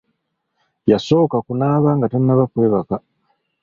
Yasooka 0.91 1.37
kunaaba 1.45 1.89
nga 1.97 2.07
tannaba 2.11 2.43
kwebaka. 2.51 2.95